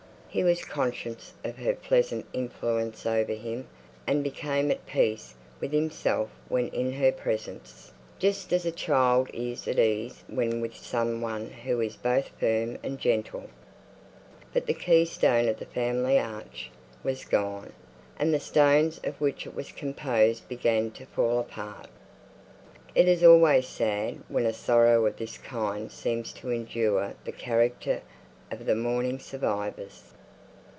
[0.33, 3.67] He was conscious of her pleasant influence over him,
[4.07, 9.67] and became at peace with himself when in her presence; just as a child is
[9.67, 13.49] at ease when with some one who is both firm and gentle.
[14.53, 16.71] But the keystone of the family arch
[17.03, 17.73] was gone,
[18.17, 21.89] and the stones of which it was composed began to fall apart.
[22.95, 28.01] It is always sad when a sorrow of this kind seems to injure the character
[28.49, 30.05] of the mourning survivors.